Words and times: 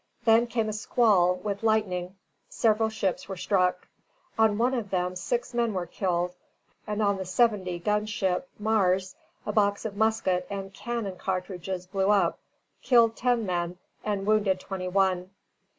Then 0.25 0.47
came 0.47 0.67
a 0.67 0.73
squall, 0.73 1.35
with 1.35 1.61
lightning. 1.61 2.15
Several 2.49 2.89
ships 2.89 3.29
were 3.29 3.37
struck. 3.37 3.87
On 4.35 4.57
one 4.57 4.73
of 4.73 4.89
them 4.89 5.15
six 5.15 5.53
men 5.53 5.75
were 5.75 5.85
killed, 5.85 6.35
and 6.87 7.03
on 7.03 7.17
the 7.17 7.25
seventy 7.25 7.77
gun 7.77 8.07
ship 8.07 8.49
"Mars" 8.57 9.15
a 9.45 9.53
box 9.53 9.85
of 9.85 9.95
musket 9.95 10.47
and 10.49 10.73
cannon 10.73 11.17
cartridges 11.17 11.85
blew 11.85 12.09
up, 12.09 12.39
killed 12.81 13.15
ten 13.15 13.45
men, 13.45 13.77
and 14.03 14.25
wounded 14.25 14.59
twenty 14.59 14.87
one. 14.87 15.29